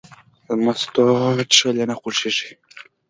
[0.47, 1.05] له مستو
[1.51, 2.49] څښل یې نه خوښېږي.